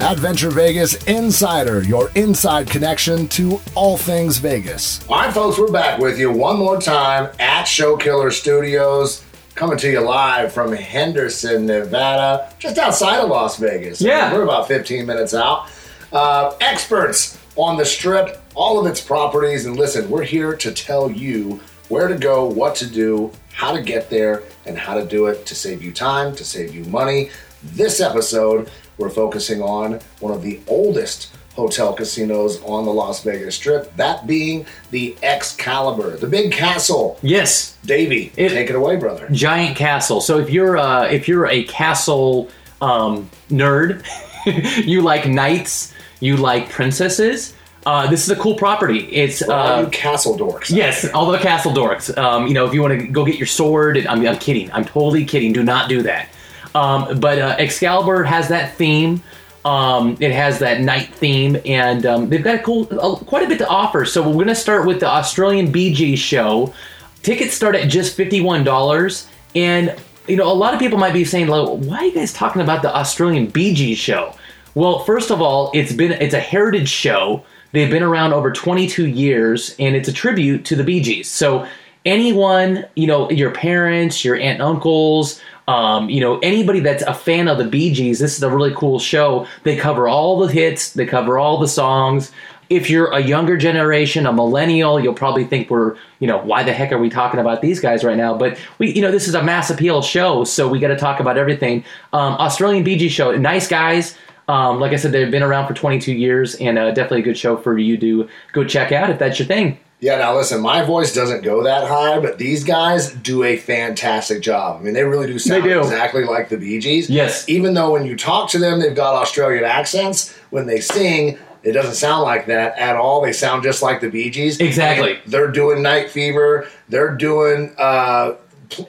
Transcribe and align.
Adventure 0.00 0.50
Vegas 0.50 1.02
Insider, 1.04 1.82
your 1.82 2.10
inside 2.14 2.68
connection 2.68 3.26
to 3.28 3.60
all 3.74 3.96
things 3.96 4.36
Vegas. 4.38 5.06
All 5.08 5.16
right, 5.16 5.32
folks, 5.32 5.58
we're 5.58 5.72
back 5.72 5.98
with 5.98 6.18
you 6.18 6.30
one 6.30 6.58
more 6.58 6.80
time 6.80 7.30
at 7.40 7.64
Show 7.64 7.96
Killer 7.96 8.30
Studios, 8.30 9.24
coming 9.54 9.78
to 9.78 9.90
you 9.90 10.00
live 10.00 10.52
from 10.52 10.72
Henderson, 10.72 11.66
Nevada, 11.66 12.52
just 12.58 12.76
outside 12.78 13.20
of 13.20 13.30
Las 13.30 13.56
Vegas. 13.56 14.00
Yeah. 14.00 14.32
We're 14.32 14.42
about 14.42 14.68
15 14.68 15.06
minutes 15.06 15.32
out. 15.32 15.70
Uh, 16.12 16.54
experts 16.60 17.38
on 17.56 17.78
the 17.78 17.84
strip, 17.84 18.40
all 18.54 18.78
of 18.78 18.86
its 18.86 19.00
properties. 19.00 19.64
And 19.64 19.76
listen, 19.76 20.10
we're 20.10 20.24
here 20.24 20.54
to 20.56 20.72
tell 20.72 21.10
you 21.10 21.60
where 21.88 22.06
to 22.06 22.16
go, 22.16 22.44
what 22.44 22.76
to 22.76 22.86
do, 22.86 23.32
how 23.52 23.74
to 23.74 23.82
get 23.82 24.10
there, 24.10 24.42
and 24.66 24.76
how 24.76 24.94
to 24.94 25.06
do 25.06 25.26
it 25.26 25.46
to 25.46 25.54
save 25.54 25.82
you 25.82 25.90
time, 25.92 26.36
to 26.36 26.44
save 26.44 26.74
you 26.74 26.84
money. 26.84 27.30
This 27.62 28.00
episode, 28.00 28.70
we're 28.98 29.10
focusing 29.10 29.62
on 29.62 30.00
one 30.20 30.32
of 30.32 30.42
the 30.42 30.60
oldest 30.66 31.30
hotel 31.54 31.92
casinos 31.94 32.62
on 32.64 32.84
the 32.84 32.92
Las 32.92 33.22
Vegas 33.22 33.54
Strip, 33.54 33.94
that 33.96 34.26
being 34.26 34.66
the 34.90 35.16
Excalibur, 35.22 36.16
the 36.16 36.26
big 36.26 36.52
castle. 36.52 37.18
Yes, 37.22 37.76
Davey, 37.84 38.30
It- 38.36 38.50
take 38.50 38.68
it 38.70 38.76
away, 38.76 38.96
brother. 38.96 39.26
giant 39.32 39.76
castle. 39.76 40.20
So 40.20 40.38
if 40.38 40.50
you're 40.50 40.76
uh, 40.76 41.04
if 41.06 41.28
you're 41.28 41.46
a 41.46 41.64
castle 41.64 42.50
um, 42.82 43.30
nerd, 43.50 44.04
you 44.86 45.00
like 45.02 45.26
knights, 45.26 45.94
you 46.20 46.36
like 46.36 46.68
princesses. 46.68 47.54
Uh, 47.86 48.06
this 48.08 48.24
is 48.24 48.30
a 48.30 48.36
cool 48.36 48.56
property. 48.56 48.98
It's 49.12 49.42
all 49.42 49.50
uh, 49.86 49.88
castle 49.90 50.36
dorks. 50.36 50.70
Yes, 50.70 51.08
all 51.12 51.30
the 51.30 51.38
castle 51.38 51.72
dorks. 51.72 52.14
Um, 52.18 52.48
you 52.48 52.52
know, 52.54 52.66
if 52.66 52.74
you 52.74 52.82
want 52.82 53.00
to 53.00 53.06
go 53.06 53.24
get 53.24 53.36
your 53.38 53.46
sword, 53.46 54.04
I 54.08 54.14
mean, 54.16 54.26
I'm 54.26 54.38
kidding. 54.38 54.70
I'm 54.72 54.84
totally 54.84 55.24
kidding. 55.24 55.52
Do 55.52 55.62
not 55.62 55.88
do 55.88 56.02
that. 56.02 56.28
Um, 56.76 57.20
but 57.20 57.38
uh, 57.38 57.56
Excalibur 57.58 58.22
has 58.24 58.48
that 58.48 58.74
theme. 58.74 59.22
Um, 59.64 60.18
it 60.20 60.30
has 60.30 60.58
that 60.58 60.82
knight 60.82 61.12
theme, 61.14 61.56
and 61.64 62.04
um, 62.04 62.28
they've 62.28 62.44
got 62.44 62.56
a 62.56 62.58
cool, 62.58 62.84
quite 62.86 63.44
a 63.44 63.48
bit 63.48 63.58
to 63.58 63.66
offer. 63.66 64.04
So 64.04 64.22
we're 64.22 64.34
going 64.34 64.48
to 64.48 64.54
start 64.54 64.86
with 64.86 65.00
the 65.00 65.08
Australian 65.08 65.72
Bee 65.72 65.92
Gee 65.94 66.16
show. 66.16 66.74
Tickets 67.22 67.54
start 67.54 67.74
at 67.74 67.88
just 67.88 68.14
fifty-one 68.14 68.62
dollars, 68.62 69.26
and 69.54 69.96
you 70.28 70.36
know, 70.36 70.52
a 70.52 70.52
lot 70.52 70.74
of 70.74 70.78
people 70.78 70.98
might 70.98 71.14
be 71.14 71.24
saying, 71.24 71.48
like, 71.48 71.66
"Why 71.66 71.96
are 71.96 72.04
you 72.04 72.14
guys 72.14 72.34
talking 72.34 72.60
about 72.60 72.82
the 72.82 72.94
Australian 72.94 73.46
Bee 73.46 73.74
Gee 73.74 73.94
show?" 73.94 74.34
Well, 74.74 74.98
first 75.00 75.30
of 75.30 75.40
all, 75.40 75.70
it's 75.74 75.94
been 75.94 76.12
it's 76.12 76.34
a 76.34 76.40
heritage 76.40 76.90
show. 76.90 77.42
They've 77.72 77.90
been 77.90 78.02
around 78.02 78.34
over 78.34 78.52
22 78.52 79.06
years, 79.06 79.74
and 79.78 79.96
it's 79.96 80.08
a 80.08 80.12
tribute 80.12 80.66
to 80.66 80.76
the 80.76 80.84
Bee 80.84 81.00
Gees. 81.00 81.28
So 81.28 81.66
anyone, 82.04 82.84
you 82.94 83.06
know, 83.06 83.30
your 83.30 83.50
parents, 83.50 84.24
your 84.24 84.36
aunt 84.36 84.60
and 84.60 84.62
uncles, 84.62 85.40
um, 85.68 86.08
you 86.08 86.20
know, 86.20 86.38
anybody 86.38 86.80
that's 86.80 87.02
a 87.02 87.14
fan 87.14 87.48
of 87.48 87.58
the 87.58 87.64
Bee 87.64 87.92
Gees, 87.92 88.18
this 88.18 88.36
is 88.36 88.42
a 88.42 88.50
really 88.50 88.72
cool 88.74 88.98
show. 88.98 89.46
They 89.64 89.76
cover 89.76 90.08
all 90.08 90.38
the 90.38 90.52
hits, 90.52 90.92
they 90.92 91.06
cover 91.06 91.38
all 91.38 91.58
the 91.58 91.68
songs. 91.68 92.30
If 92.68 92.90
you're 92.90 93.12
a 93.12 93.20
younger 93.20 93.56
generation, 93.56 94.26
a 94.26 94.32
millennial, 94.32 94.98
you'll 94.98 95.14
probably 95.14 95.44
think 95.44 95.70
we're, 95.70 95.96
you 96.18 96.26
know, 96.26 96.38
why 96.38 96.64
the 96.64 96.72
heck 96.72 96.90
are 96.90 96.98
we 96.98 97.08
talking 97.08 97.38
about 97.38 97.62
these 97.62 97.78
guys 97.78 98.02
right 98.02 98.16
now? 98.16 98.36
But 98.36 98.58
we, 98.78 98.92
you 98.92 99.02
know, 99.02 99.12
this 99.12 99.28
is 99.28 99.34
a 99.34 99.42
mass 99.42 99.70
appeal 99.70 100.02
show, 100.02 100.42
so 100.42 100.66
we 100.66 100.80
got 100.80 100.88
to 100.88 100.96
talk 100.96 101.20
about 101.20 101.38
everything. 101.38 101.84
Um, 102.12 102.34
Australian 102.34 102.82
Bee 102.82 102.96
Gees 102.96 103.12
show, 103.12 103.36
nice 103.36 103.68
guys. 103.68 104.16
Um, 104.48 104.78
like 104.78 104.92
I 104.92 104.96
said, 104.96 105.12
they've 105.12 105.30
been 105.30 105.42
around 105.42 105.66
for 105.66 105.74
22 105.74 106.12
years, 106.12 106.54
and 106.56 106.78
uh, 106.78 106.90
definitely 106.90 107.20
a 107.20 107.24
good 107.24 107.38
show 107.38 107.56
for 107.56 107.78
you 107.78 107.98
to 107.98 108.28
go 108.52 108.64
check 108.64 108.92
out 108.92 109.10
if 109.10 109.18
that's 109.18 109.38
your 109.38 109.46
thing. 109.46 109.78
Yeah, 109.98 110.18
now 110.18 110.36
listen, 110.36 110.60
my 110.60 110.82
voice 110.82 111.14
doesn't 111.14 111.42
go 111.42 111.62
that 111.62 111.88
high, 111.88 112.20
but 112.20 112.36
these 112.38 112.64
guys 112.64 113.10
do 113.12 113.44
a 113.44 113.56
fantastic 113.56 114.42
job. 114.42 114.80
I 114.80 114.84
mean, 114.84 114.92
they 114.92 115.04
really 115.04 115.26
do 115.26 115.38
sound 115.38 115.64
do. 115.64 115.80
exactly 115.80 116.24
like 116.24 116.50
the 116.50 116.58
Bee 116.58 116.78
Gees. 116.80 117.08
Yes. 117.08 117.48
Even 117.48 117.72
though 117.72 117.92
when 117.92 118.04
you 118.04 118.14
talk 118.14 118.50
to 118.50 118.58
them, 118.58 118.80
they've 118.80 118.94
got 118.94 119.14
Australian 119.14 119.64
accents, 119.64 120.34
when 120.50 120.66
they 120.66 120.80
sing, 120.80 121.38
it 121.62 121.72
doesn't 121.72 121.94
sound 121.94 122.22
like 122.24 122.46
that 122.46 122.78
at 122.78 122.96
all. 122.96 123.22
They 123.22 123.32
sound 123.32 123.62
just 123.62 123.82
like 123.82 124.00
the 124.02 124.10
Bee 124.10 124.28
Gees. 124.30 124.60
Exactly. 124.60 125.14
And 125.24 125.32
they're 125.32 125.50
doing 125.50 125.82
Night 125.82 126.10
Fever. 126.10 126.68
They're 126.90 127.14
doing 127.16 127.74
uh, 127.78 128.34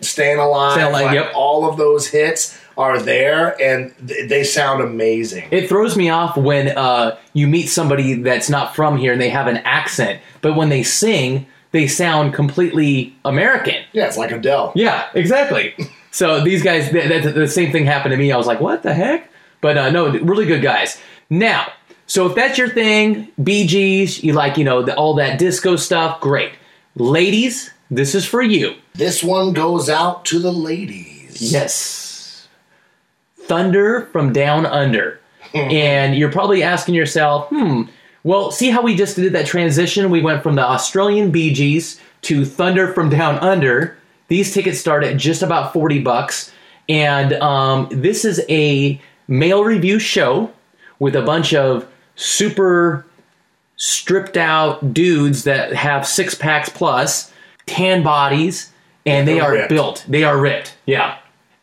Staying 0.01 0.39
Alive. 0.39 0.73
Staying 0.73 0.87
Alive, 0.89 1.05
Like, 1.05 1.13
yep. 1.13 1.31
All 1.33 1.69
of 1.69 1.77
those 1.77 2.07
hits 2.07 2.57
are 2.77 2.99
there, 2.99 3.59
and 3.61 3.93
th- 4.07 4.29
they 4.29 4.43
sound 4.43 4.81
amazing. 4.81 5.47
It 5.51 5.67
throws 5.67 5.95
me 5.97 6.09
off 6.09 6.37
when 6.37 6.69
uh, 6.69 7.17
you 7.33 7.47
meet 7.47 7.67
somebody 7.67 8.15
that's 8.15 8.49
not 8.49 8.75
from 8.75 8.97
here 8.97 9.11
and 9.13 9.21
they 9.21 9.29
have 9.29 9.47
an 9.47 9.57
accent, 9.57 10.21
but 10.41 10.55
when 10.55 10.69
they 10.69 10.83
sing, 10.83 11.47
they 11.71 11.87
sound 11.87 12.33
completely 12.33 13.15
American. 13.25 13.83
yeah, 13.93 14.05
it's 14.07 14.17
like 14.17 14.31
Adele. 14.31 14.71
Yeah, 14.75 15.09
exactly. 15.13 15.75
so 16.11 16.43
these 16.43 16.63
guys, 16.63 16.89
th- 16.89 17.07
th- 17.23 17.35
the 17.35 17.47
same 17.47 17.71
thing 17.71 17.85
happened 17.85 18.11
to 18.11 18.17
me. 18.17 18.31
I 18.31 18.37
was 18.37 18.47
like, 18.47 18.59
what 18.61 18.83
the 18.83 18.93
heck? 18.93 19.29
But 19.61 19.77
uh, 19.77 19.89
no, 19.89 20.09
really 20.11 20.45
good 20.45 20.61
guys. 20.61 20.97
Now, 21.29 21.71
so 22.05 22.27
if 22.27 22.35
that's 22.35 22.57
your 22.57 22.69
thing, 22.69 23.27
Bee 23.43 23.67
Gees, 23.67 24.23
you 24.23 24.33
like, 24.33 24.57
you 24.57 24.63
know, 24.63 24.81
the, 24.83 24.95
all 24.95 25.15
that 25.15 25.39
disco 25.39 25.75
stuff, 25.75 26.21
great. 26.21 26.53
Ladies, 26.95 27.71
this 27.91 28.15
is 28.15 28.25
for 28.25 28.41
you. 28.41 28.75
This 28.93 29.23
one 29.23 29.53
goes 29.53 29.89
out 29.89 30.25
to 30.25 30.39
the 30.39 30.51
ladies. 30.53 31.51
Yes. 31.51 32.06
Thunder 33.47 34.07
from 34.11 34.33
Down 34.33 34.65
Under. 34.65 35.19
and 35.53 36.15
you're 36.15 36.31
probably 36.31 36.61
asking 36.61 36.93
yourself, 36.95 37.47
hmm, 37.49 37.83
well, 38.23 38.51
see 38.51 38.69
how 38.69 38.81
we 38.81 38.95
just 38.95 39.15
did 39.15 39.31
that 39.33 39.45
transition? 39.45 40.09
We 40.11 40.21
went 40.21 40.43
from 40.43 40.55
the 40.55 40.63
Australian 40.63 41.31
Bee 41.31 41.53
Gees 41.53 41.99
to 42.23 42.43
Thunder 42.45 42.91
from 42.93 43.09
Down 43.09 43.35
Under. 43.39 43.97
These 44.27 44.53
tickets 44.53 44.79
start 44.79 45.03
at 45.05 45.15
just 45.17 45.41
about 45.41 45.71
40 45.71 45.99
bucks. 46.01 46.51
And 46.89 47.33
um, 47.33 47.87
this 47.91 48.25
is 48.25 48.41
a 48.49 48.99
male 49.29 49.63
revue 49.63 49.99
show 49.99 50.51
with 50.99 51.15
a 51.15 51.21
bunch 51.21 51.53
of 51.53 51.87
super 52.15 53.05
stripped 53.77 54.35
out 54.35 54.93
dudes 54.93 55.43
that 55.45 55.71
have 55.73 56.05
six 56.07 56.35
packs 56.35 56.67
plus, 56.69 57.31
tan 57.65 58.03
bodies, 58.03 58.71
and 59.05 59.27
they 59.27 59.39
are 59.39 59.51
ripped. 59.53 59.69
built. 59.69 60.05
They 60.09 60.23
are 60.23 60.37
ripped. 60.37 60.75
Yeah. 60.85 61.17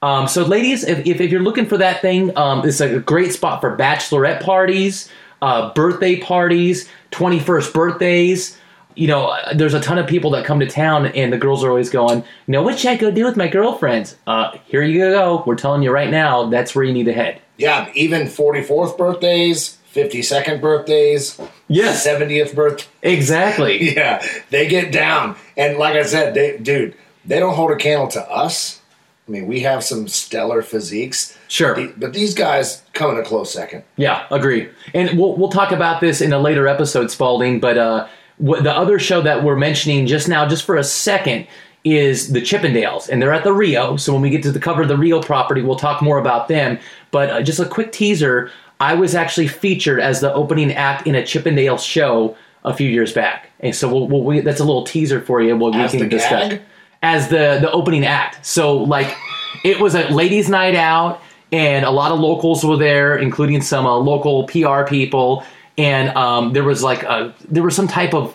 Um, 0.05 0.29
so, 0.29 0.43
ladies, 0.45 0.85
if, 0.85 1.07
if, 1.07 1.19
if 1.19 1.31
you're 1.31 1.43
looking 1.43 1.65
for 1.65 1.79
that 1.79 2.03
thing, 2.03 2.37
um, 2.37 2.63
it's 2.69 2.81
a 2.83 2.99
great 3.01 3.33
spot 3.33 3.63
for 3.63 3.75
bachelorette 3.75 4.43
parties, 4.43 5.09
uh, 5.41 5.73
birthday 5.73 6.17
parties, 6.21 6.87
21st 7.13 7.73
birthdays. 7.73 8.59
You 8.97 9.09
know, 9.09 9.29
uh, 9.29 9.55
there's 9.55 9.73
a 9.73 9.81
ton 9.81 9.97
of 9.97 10.07
people 10.07 10.31
that 10.33 10.45
come 10.45 10.61
to 10.61 10.67
town, 10.67 11.07
and 11.07 11.33
the 11.33 11.39
girls 11.39 11.65
are 11.65 11.71
always 11.71 11.89
going, 11.89 12.19
you 12.19 12.53
know, 12.53 12.63
what 12.63 12.79
should 12.79 12.91
I 12.91 12.97
go 12.97 13.11
do 13.11 13.25
with 13.25 13.39
my 13.39 13.49
girlfriends? 13.49 14.15
Uh, 14.27 14.59
here 14.67 14.83
you 14.83 14.99
go. 14.99 15.43
We're 15.47 15.57
telling 15.57 15.83
you 15.83 15.91
right 15.91 16.11
now, 16.11 16.51
that's 16.51 16.75
where 16.75 16.85
you 16.85 16.93
need 16.93 17.07
to 17.07 17.15
head. 17.15 17.41
Yeah, 17.57 17.91
even 17.95 18.27
44th 18.27 18.99
birthdays, 18.99 19.79
52nd 19.95 20.61
birthdays, 20.61 21.41
Yes. 21.67 22.07
70th 22.07 22.55
birthday. 22.55 22.85
Exactly. 23.03 23.95
Yeah, 23.97 24.23
they 24.51 24.69
get 24.69 24.93
down. 24.93 25.37
And 25.57 25.79
like 25.79 25.95
I 25.97 26.03
said, 26.03 26.35
they, 26.35 26.59
dude, 26.59 26.95
they 27.25 27.41
don't 27.41 27.55
hold 27.55 27.71
a 27.71 27.77
candle 27.77 28.09
to 28.09 28.31
us. 28.31 28.83
I 29.27 29.31
mean, 29.31 29.47
we 29.47 29.61
have 29.61 29.83
some 29.83 30.07
stellar 30.07 30.61
physiques. 30.62 31.37
Sure. 31.49 31.89
But 31.97 32.12
these 32.12 32.35
guys 32.35 32.83
come 32.93 33.11
in 33.12 33.19
a 33.19 33.25
close 33.25 33.51
second. 33.51 33.85
Yeah, 33.97 34.27
agree. 34.31 34.69
And 34.93 35.19
we'll 35.19 35.35
we'll 35.37 35.49
talk 35.49 35.73
about 35.73 36.01
this 36.01 36.21
in 36.21 36.33
a 36.33 36.39
later 36.39 36.69
episode, 36.69 37.11
Spalding. 37.11 37.59
But 37.59 37.79
uh, 37.79 38.07
the 38.39 38.73
other 38.73 38.99
show 38.99 39.23
that 39.23 39.43
we're 39.43 39.57
mentioning 39.57 40.07
just 40.07 40.29
now, 40.29 40.47
just 40.47 40.65
for 40.65 40.77
a 40.77 40.85
second, 40.85 41.47
is 41.85 42.33
the 42.33 42.41
Chippendales, 42.41 43.09
and 43.09 43.21
they're 43.21 43.33
at 43.33 43.45
the 43.45 43.53
Rio. 43.53 43.97
So 43.97 44.12
when 44.12 44.21
we 44.21 44.29
get 44.29 44.43
to 44.43 44.53
the 44.53 44.61
cover 44.61 44.83
of 44.83 44.89
the 44.89 44.97
Rio 44.97 45.23
property, 45.23 45.62
we'll 45.62 45.77
talk 45.77 46.03
more 46.03 46.19
about 46.19 46.49
them. 46.49 46.79
But 47.11 47.31
uh, 47.31 47.43
just 47.43 47.61
a 47.61 47.67
quick 47.67 47.93
teaser: 47.93 48.51
I 48.79 48.95
was 48.95 49.15
actually 49.15 49.49
featured 49.49 50.01
as 50.01 50.21
the 50.21 50.35
opening 50.35 50.71
act 50.73 51.06
in 51.06 51.15
a 51.15 51.23
Chippendales 51.23 51.87
show 51.87 52.37
a 52.62 52.75
few 52.75 52.91
years 52.91 53.12
back, 53.12 53.51
and 53.61 53.75
so 53.75 53.89
we'll, 53.89 54.06
we'll 54.06 54.23
we, 54.23 54.41
that's 54.41 54.61
a 54.61 54.65
little 54.65 54.85
teaser 54.85 55.23
for 55.23 55.41
you. 55.41 55.56
What 55.56 55.75
we 55.75 55.81
As 55.81 55.93
can 55.93 56.01
the 56.01 56.09
discuss 56.09 56.51
gag? 56.51 56.62
As 57.05 57.29
the 57.29 57.59
the 57.61 57.71
opening 57.71 58.05
act. 58.05 58.45
So 58.45 58.79
like 58.79 59.15
it 59.63 59.79
was 59.79 59.95
a 59.95 60.09
ladies' 60.09 60.49
night 60.49 60.75
out, 60.75 61.21
and 61.53 61.85
a 61.85 61.91
lot 61.91 62.11
of 62.11 62.19
locals 62.19 62.65
were 62.65 62.79
there, 62.79 63.17
including 63.17 63.61
some 63.61 63.87
uh, 63.87 63.95
local 63.97 64.47
PR 64.47 64.85
people. 64.85 65.45
And 65.77 66.17
um, 66.17 66.55
there 66.55 66.65
was 66.65 66.83
like 66.83 67.03
a 67.03 67.35
there 67.49 67.62
was 67.62 67.77
some 67.77 67.87
type 67.87 68.15
of 68.15 68.35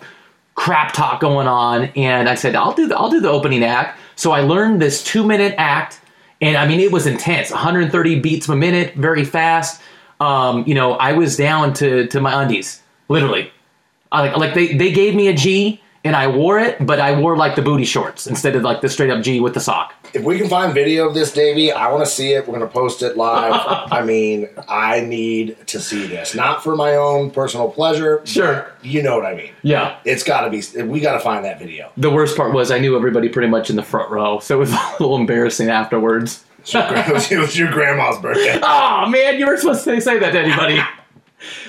crap 0.54 0.94
talk 0.94 1.20
going 1.20 1.48
on, 1.48 1.86
and 1.96 2.30
I 2.30 2.36
said 2.36 2.56
I'll 2.56 2.74
do 2.74 2.88
the, 2.88 2.96
I'll 2.96 3.10
do 3.10 3.20
the 3.20 3.30
opening 3.30 3.64
act. 3.64 4.00
So 4.16 4.32
I 4.32 4.42
learned 4.42 4.82
this 4.82 5.04
two 5.04 5.26
minute 5.26 5.56
act, 5.58 6.00
and 6.40 6.56
I 6.56 6.68
mean 6.68 6.80
it 6.80 6.92
was 6.92 7.08
intense, 7.08 7.50
130 7.50 8.20
beats 8.20 8.48
a 8.50 8.56
minute, 8.56 8.94
very 8.94 9.26
fast. 9.26 9.82
Um, 10.20 10.64
you 10.68 10.76
know, 10.76 10.94
I 10.94 11.14
was 11.14 11.36
down 11.38 11.74
to 11.76 12.06
to 12.08 12.22
my 12.22 12.44
undies, 12.44 12.84
literally. 13.08 13.52
Like 14.12 14.38
like 14.38 14.54
they 14.54 14.76
they 14.76 14.92
gave 14.92 15.16
me 15.16 15.28
a 15.28 15.34
G 15.34 15.82
and 16.04 16.16
I 16.16 16.28
wore 16.28 16.60
it, 16.60 16.86
but 16.86 17.00
I 17.00 17.20
wore 17.20 17.36
like 17.36 17.56
the 17.56 17.62
booty 17.62 17.84
shorts 17.84 18.26
instead 18.28 18.56
of 18.56 18.64
like 18.64 18.82
the 18.82 18.90
straight 18.90 19.10
up 19.10 19.22
G 19.22 19.40
with 19.40 19.54
the 19.54 19.60
sock. 19.60 19.94
If 20.14 20.24
we 20.24 20.38
can 20.38 20.48
find 20.48 20.74
video 20.74 21.08
of 21.08 21.14
this, 21.14 21.32
Davey, 21.34 21.72
I 21.72 21.92
want 21.92 22.04
to 22.04 22.10
see 22.10 22.34
it. 22.34 22.48
We're 22.48 22.58
going 22.58 22.68
to 22.68 22.74
post 22.74 23.04
it 23.04 23.18
live. 23.18 23.54
I 23.92 24.04
mean, 24.04 24.48
I 24.68 25.02
need 25.02 25.58
to 25.68 25.80
see 25.80 26.08
this. 26.08 26.34
Not 26.34 26.64
for 26.64 26.76
my 26.76 26.96
own 26.96 27.32
personal 27.32 27.70
pleasure. 27.70 28.22
Sure. 28.26 28.72
You 28.82 29.04
know 29.04 29.18
what 29.18 29.26
I 29.26 29.36
mean. 29.36 29.52
Yeah. 29.62 30.00
It's 30.06 30.24
got 30.24 30.42
to 30.42 30.50
be, 30.50 30.84
we 30.84 31.00
got 31.00 31.14
to 31.14 31.20
find 31.20 31.46
that 31.46 31.60
video. 31.60 31.92
The 31.98 32.10
worst 32.10 32.38
part 32.38 32.54
was 32.54 32.72
I 32.72 32.80
knew 32.80 32.96
everybody 32.96 33.30
pretty 33.30 33.50
much 33.50 33.70
in 33.70 33.76
the 33.76 33.84
front 33.84 34.10
row, 34.10 34.40
so 34.40 34.56
it 34.56 34.60
was 34.60 34.72
a 34.74 34.96
little 35.00 35.18
embarrassing 35.18 35.70
afterwards. 35.70 36.46
It 36.60 37.12
was, 37.12 37.30
your, 37.30 37.40
it 37.40 37.42
was 37.42 37.58
your 37.58 37.72
grandma's 37.72 38.20
birthday. 38.20 38.60
Oh 38.62 39.08
man, 39.10 39.38
you 39.38 39.46
were 39.46 39.58
supposed 39.58 39.84
to 39.84 40.02
say 40.02 40.20
that 40.20 40.32
to 40.32 40.40
anybody. 40.40 40.80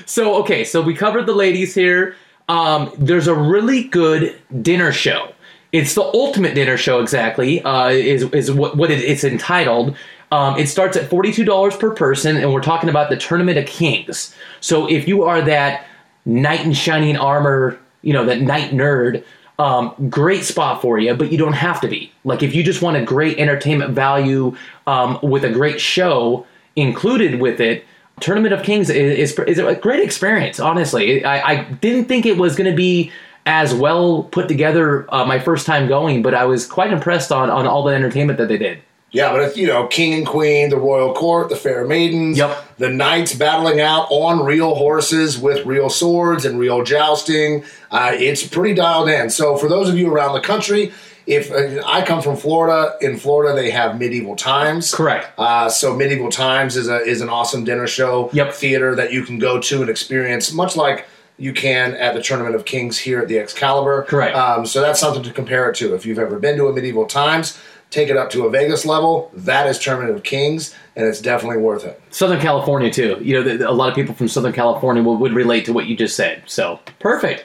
So 0.04 0.34
okay, 0.36 0.64
so 0.64 0.82
we 0.82 0.94
covered 0.94 1.26
the 1.26 1.32
ladies 1.34 1.74
here. 1.74 2.16
Um, 2.50 2.90
there's 2.98 3.28
a 3.28 3.34
really 3.34 3.84
good 3.84 4.36
dinner 4.60 4.90
show. 4.90 5.32
It's 5.70 5.94
the 5.94 6.02
ultimate 6.02 6.56
dinner 6.56 6.76
show. 6.76 7.00
Exactly 7.00 7.62
uh, 7.62 7.90
is 7.90 8.24
is 8.32 8.50
what 8.50 8.76
what 8.76 8.90
it, 8.90 8.98
it's 8.98 9.22
entitled. 9.22 9.96
Um, 10.32 10.58
it 10.58 10.66
starts 10.66 10.96
at 10.96 11.08
forty 11.08 11.32
two 11.32 11.44
dollars 11.44 11.76
per 11.76 11.94
person, 11.94 12.36
and 12.36 12.52
we're 12.52 12.60
talking 12.60 12.90
about 12.90 13.08
the 13.08 13.16
Tournament 13.16 13.56
of 13.56 13.66
Kings. 13.66 14.34
So 14.60 14.90
if 14.90 15.06
you 15.06 15.22
are 15.22 15.40
that 15.42 15.86
knight 16.24 16.64
in 16.64 16.72
shining 16.72 17.16
armor, 17.16 17.78
you 18.02 18.12
know 18.12 18.26
that 18.26 18.40
knight 18.40 18.72
nerd. 18.72 19.22
Um, 19.60 19.94
great 20.08 20.42
spot 20.42 20.82
for 20.82 20.98
you, 20.98 21.14
but 21.14 21.30
you 21.30 21.38
don't 21.38 21.52
have 21.52 21.80
to 21.82 21.88
be. 21.88 22.10
Like 22.24 22.42
if 22.42 22.52
you 22.52 22.64
just 22.64 22.82
want 22.82 22.96
a 22.96 23.04
great 23.04 23.38
entertainment 23.38 23.92
value 23.92 24.56
um, 24.88 25.20
with 25.22 25.44
a 25.44 25.50
great 25.50 25.80
show 25.80 26.46
included 26.74 27.40
with 27.40 27.60
it, 27.60 27.84
Tournament 28.20 28.54
of 28.54 28.62
Kings 28.62 28.90
is, 28.90 29.32
is, 29.32 29.38
is 29.40 29.58
a 29.58 29.74
great 29.74 30.02
experience. 30.02 30.60
Honestly, 30.60 31.24
I, 31.24 31.50
I 31.52 31.64
didn't 31.64 32.06
think 32.06 32.26
it 32.26 32.36
was 32.36 32.56
going 32.56 32.70
to 32.70 32.76
be 32.76 33.10
as 33.46 33.74
well 33.74 34.24
put 34.24 34.48
together 34.48 35.06
uh, 35.12 35.24
my 35.24 35.38
first 35.38 35.66
time 35.66 35.88
going, 35.88 36.22
but 36.22 36.34
I 36.34 36.44
was 36.44 36.66
quite 36.66 36.92
impressed 36.92 37.32
on 37.32 37.50
on 37.50 37.66
all 37.66 37.82
the 37.82 37.94
entertainment 37.94 38.38
that 38.38 38.48
they 38.48 38.58
did. 38.58 38.82
Yeah, 39.12 39.32
but 39.32 39.40
it's, 39.40 39.56
you 39.56 39.66
know, 39.66 39.88
king 39.88 40.14
and 40.14 40.24
queen, 40.24 40.70
the 40.70 40.76
royal 40.76 41.12
court, 41.14 41.48
the 41.48 41.56
fair 41.56 41.84
maidens, 41.84 42.38
Yep. 42.38 42.76
the 42.78 42.90
knights 42.90 43.34
battling 43.34 43.80
out 43.80 44.06
on 44.08 44.44
real 44.44 44.76
horses 44.76 45.36
with 45.36 45.66
real 45.66 45.90
swords 45.90 46.44
and 46.44 46.60
real 46.60 46.84
jousting. 46.84 47.64
Uh, 47.90 48.12
it's 48.14 48.46
pretty 48.46 48.72
dialed 48.72 49.08
in. 49.08 49.28
So, 49.28 49.56
for 49.56 49.68
those 49.68 49.88
of 49.88 49.98
you 49.98 50.12
around 50.12 50.34
the 50.34 50.40
country, 50.40 50.92
if 51.26 51.50
uh, 51.50 51.82
I 51.86 52.04
come 52.04 52.22
from 52.22 52.36
Florida, 52.36 52.96
in 53.00 53.16
Florida 53.16 53.54
they 53.54 53.70
have 53.70 53.98
medieval 53.98 54.36
times. 54.36 54.94
Correct. 54.94 55.28
Uh, 55.38 55.68
so 55.68 55.94
medieval 55.94 56.30
times 56.30 56.76
is 56.76 56.88
a 56.88 56.98
is 57.02 57.20
an 57.20 57.28
awesome 57.28 57.64
dinner 57.64 57.86
show 57.86 58.30
Yep. 58.32 58.52
theater 58.54 58.94
that 58.94 59.12
you 59.12 59.22
can 59.24 59.38
go 59.38 59.60
to 59.60 59.80
and 59.80 59.90
experience, 59.90 60.52
much 60.52 60.76
like 60.76 61.06
you 61.38 61.52
can 61.52 61.94
at 61.94 62.14
the 62.14 62.22
Tournament 62.22 62.54
of 62.54 62.64
Kings 62.66 62.98
here 62.98 63.18
at 63.20 63.28
the 63.28 63.38
Excalibur. 63.38 64.02
Correct. 64.02 64.36
Um, 64.36 64.66
so 64.66 64.80
that's 64.82 65.00
something 65.00 65.22
to 65.22 65.32
compare 65.32 65.70
it 65.70 65.76
to. 65.76 65.94
If 65.94 66.04
you've 66.04 66.18
ever 66.18 66.38
been 66.38 66.56
to 66.58 66.66
a 66.66 66.72
medieval 66.72 67.06
times, 67.06 67.58
take 67.88 68.10
it 68.10 68.16
up 68.18 68.28
to 68.30 68.44
a 68.44 68.50
Vegas 68.50 68.84
level. 68.84 69.30
That 69.34 69.66
is 69.66 69.78
Tournament 69.78 70.14
of 70.14 70.22
Kings, 70.22 70.74
and 70.96 71.06
it's 71.06 71.20
definitely 71.20 71.56
worth 71.56 71.84
it. 71.84 72.00
Southern 72.10 72.40
California 72.40 72.90
too. 72.90 73.18
You 73.22 73.42
know, 73.42 73.56
the, 73.56 73.68
a 73.68 73.72
lot 73.72 73.88
of 73.88 73.94
people 73.94 74.14
from 74.14 74.28
Southern 74.28 74.52
California 74.52 75.02
would, 75.02 75.18
would 75.18 75.32
relate 75.32 75.64
to 75.64 75.72
what 75.72 75.86
you 75.86 75.96
just 75.96 76.14
said. 76.14 76.42
So 76.46 76.78
perfect. 76.98 77.44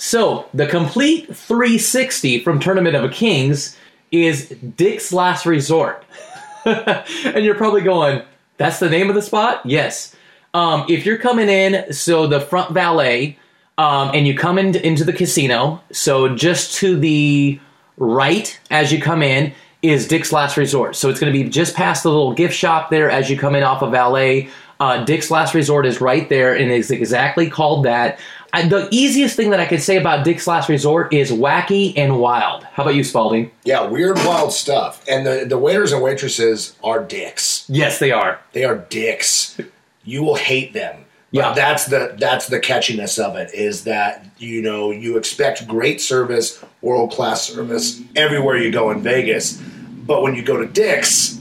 So 0.00 0.48
the 0.54 0.66
complete 0.66 1.36
360 1.36 2.42
from 2.42 2.58
Tournament 2.58 2.96
of 2.96 3.12
Kings 3.12 3.76
is 4.10 4.48
Dick's 4.48 5.12
Last 5.12 5.44
Resort, 5.44 6.02
and 6.64 7.44
you're 7.44 7.54
probably 7.54 7.82
going, 7.82 8.22
"That's 8.56 8.78
the 8.78 8.88
name 8.88 9.10
of 9.10 9.14
the 9.14 9.20
spot?" 9.20 9.60
Yes. 9.66 10.16
Um, 10.54 10.86
if 10.88 11.04
you're 11.04 11.18
coming 11.18 11.50
in, 11.50 11.92
so 11.92 12.26
the 12.26 12.40
front 12.40 12.72
valet, 12.72 13.38
um, 13.76 14.10
and 14.14 14.26
you 14.26 14.34
come 14.34 14.56
in, 14.56 14.74
into 14.74 15.04
the 15.04 15.12
casino, 15.12 15.82
so 15.92 16.34
just 16.34 16.76
to 16.76 16.98
the 16.98 17.60
right 17.98 18.58
as 18.70 18.90
you 18.90 19.02
come 19.02 19.22
in 19.22 19.52
is 19.82 20.08
Dick's 20.08 20.32
Last 20.32 20.56
Resort. 20.56 20.96
So 20.96 21.10
it's 21.10 21.20
going 21.20 21.30
to 21.30 21.38
be 21.38 21.46
just 21.46 21.76
past 21.76 22.04
the 22.04 22.08
little 22.08 22.32
gift 22.32 22.54
shop 22.54 22.88
there 22.88 23.10
as 23.10 23.28
you 23.28 23.36
come 23.36 23.54
in 23.54 23.62
off 23.62 23.82
of 23.82 23.90
Valet. 23.90 24.48
Uh, 24.80 25.04
Dick's 25.04 25.30
Last 25.30 25.54
Resort 25.54 25.84
is 25.84 26.00
right 26.00 26.26
there, 26.30 26.54
and 26.54 26.70
it's 26.70 26.90
exactly 26.90 27.50
called 27.50 27.84
that. 27.84 28.18
I, 28.52 28.66
the 28.66 28.88
easiest 28.90 29.36
thing 29.36 29.50
that 29.50 29.60
I 29.60 29.66
could 29.66 29.82
say 29.82 29.96
about 29.96 30.24
Dick's 30.24 30.46
Last 30.46 30.68
Resort 30.68 31.12
is 31.12 31.30
wacky 31.30 31.96
and 31.96 32.18
wild. 32.18 32.64
How 32.64 32.82
about 32.82 32.94
you, 32.94 33.04
Spalding? 33.04 33.50
Yeah, 33.64 33.86
weird, 33.86 34.16
wild 34.18 34.52
stuff. 34.52 35.04
And 35.08 35.26
the, 35.26 35.44
the 35.48 35.58
waiters 35.58 35.92
and 35.92 36.02
waitresses 36.02 36.76
are 36.82 37.04
dicks. 37.04 37.64
Yes, 37.68 37.98
they 37.98 38.10
are. 38.10 38.40
They 38.52 38.64
are 38.64 38.76
dicks. 38.76 39.60
You 40.04 40.22
will 40.22 40.36
hate 40.36 40.72
them. 40.72 41.04
Yeah. 41.32 41.52
that's 41.52 41.86
the 41.86 42.16
that's 42.18 42.48
the 42.48 42.58
catchiness 42.58 43.22
of 43.22 43.36
it 43.36 43.54
is 43.54 43.84
that 43.84 44.26
you 44.38 44.60
know 44.62 44.90
you 44.90 45.16
expect 45.16 45.68
great 45.68 46.00
service, 46.00 46.60
world 46.80 47.12
class 47.12 47.46
service 47.46 48.02
everywhere 48.16 48.56
you 48.56 48.72
go 48.72 48.90
in 48.90 49.00
Vegas, 49.00 49.62
but 50.06 50.22
when 50.22 50.34
you 50.34 50.42
go 50.42 50.56
to 50.56 50.66
Dick's, 50.66 51.38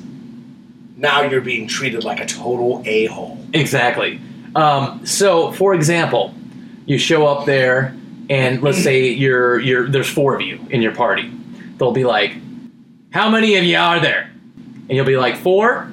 now 0.95 1.23
you're 1.23 1.41
being 1.41 1.67
treated 1.67 2.03
like 2.03 2.19
a 2.19 2.27
total 2.27 2.83
a 2.85 3.07
hole. 3.07 3.39
Exactly. 3.53 4.21
Um, 4.55 5.05
so, 5.05 5.51
for 5.53 5.73
example, 5.73 6.33
you 6.89 6.97
show 6.97 7.27
up 7.27 7.45
there, 7.45 7.95
and 8.29 8.61
let's 8.63 8.81
say 8.81 9.09
you're 9.09 9.59
you're 9.59 9.87
there's 9.87 10.09
four 10.09 10.35
of 10.35 10.41
you 10.41 10.59
in 10.69 10.81
your 10.81 10.93
party. 10.95 11.31
They'll 11.77 11.91
be 11.91 12.03
like, 12.03 12.33
"How 13.11 13.29
many 13.29 13.55
of 13.57 13.63
you 13.63 13.77
are 13.77 13.99
there?" 13.99 14.31
And 14.55 14.95
you'll 14.95 15.05
be 15.05 15.17
like, 15.17 15.37
four. 15.37 15.87